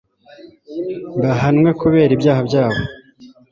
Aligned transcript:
bahanwe 1.21 1.69
kubera 1.81 2.11
ibyaha 2.15 2.41
byabo 2.49 2.81